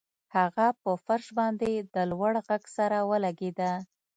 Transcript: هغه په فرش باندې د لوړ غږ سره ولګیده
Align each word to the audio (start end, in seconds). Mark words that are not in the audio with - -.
هغه 0.35 0.67
په 0.81 0.91
فرش 1.05 1.27
باندې 1.39 1.71
د 1.93 1.95
لوړ 2.11 2.33
غږ 2.47 2.63
سره 2.77 2.97
ولګیده 3.11 3.71